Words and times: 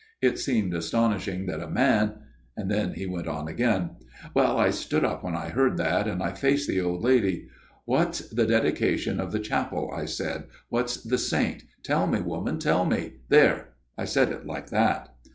It 0.19 0.39
seemed 0.39 0.73
astonishing 0.73 1.45
that 1.45 1.59
a 1.59 1.69
man 1.69 2.13
Then 2.57 2.95
he 2.95 3.05
went 3.05 3.27
on 3.27 3.47
again:" 3.47 3.97
Well, 4.33 4.57
I 4.57 4.71
stood 4.71 5.05
up 5.05 5.23
when 5.23 5.35
I 5.35 5.49
heard 5.49 5.77
that, 5.77 6.07
and 6.07 6.23
I 6.23 6.31
faced 6.31 6.67
the 6.67 6.81
old 6.81 7.03
lady. 7.03 7.49
"'What's 7.85 8.27
the 8.31 8.47
dedication 8.47 9.19
of 9.19 9.31
the 9.31 9.37
chapel,' 9.37 9.91
I 9.95 10.05
said.' 10.05 10.45
What's 10.69 10.97
the 10.97 11.19
saint? 11.19 11.65
Tell 11.83 12.07
me, 12.07 12.19
woman, 12.19 12.57
tell 12.57 12.83
me!' 12.83 13.17
There! 13.29 13.73
I 13.95 14.05
said 14.05 14.29
it 14.31 14.47
like 14.47 14.71
that. 14.71 15.13